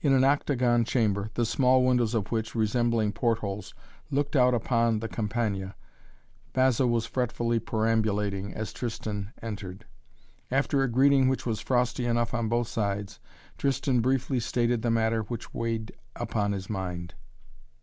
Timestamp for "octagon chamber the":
0.24-1.44